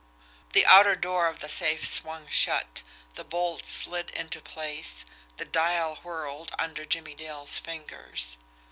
[0.53, 2.81] The outer door of the safe swung shut,
[3.13, 5.05] the bolts slid into place,
[5.37, 8.37] the dial whirled under Jimmie Dale's fingers.